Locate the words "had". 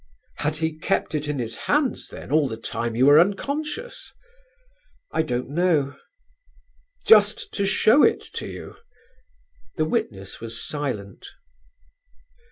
0.37-0.55